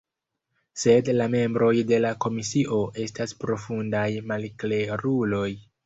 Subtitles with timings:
[0.83, 5.49] Sed la membroj de la komisio estas profundaj malkleruloj.